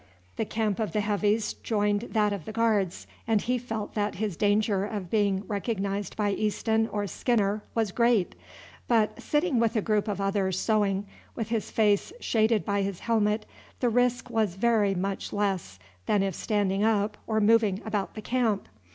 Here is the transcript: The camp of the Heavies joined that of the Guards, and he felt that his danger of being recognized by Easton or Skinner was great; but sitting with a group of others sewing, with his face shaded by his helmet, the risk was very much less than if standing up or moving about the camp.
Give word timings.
The 0.35 0.45
camp 0.45 0.79
of 0.79 0.93
the 0.93 1.01
Heavies 1.01 1.53
joined 1.53 2.07
that 2.09 2.33
of 2.33 2.45
the 2.45 2.51
Guards, 2.51 3.05
and 3.27 3.39
he 3.39 3.59
felt 3.59 3.93
that 3.93 4.15
his 4.15 4.35
danger 4.35 4.83
of 4.83 5.11
being 5.11 5.43
recognized 5.47 6.15
by 6.17 6.31
Easton 6.31 6.87
or 6.87 7.05
Skinner 7.05 7.61
was 7.75 7.91
great; 7.91 8.33
but 8.87 9.21
sitting 9.21 9.59
with 9.59 9.75
a 9.75 9.81
group 9.83 10.07
of 10.07 10.19
others 10.19 10.59
sewing, 10.59 11.05
with 11.35 11.49
his 11.49 11.69
face 11.69 12.11
shaded 12.19 12.65
by 12.65 12.81
his 12.81 13.01
helmet, 13.01 13.45
the 13.79 13.89
risk 13.89 14.31
was 14.31 14.55
very 14.55 14.95
much 14.95 15.31
less 15.31 15.77
than 16.07 16.23
if 16.23 16.33
standing 16.33 16.83
up 16.83 17.15
or 17.27 17.39
moving 17.39 17.79
about 17.85 18.15
the 18.15 18.23
camp. 18.23 18.67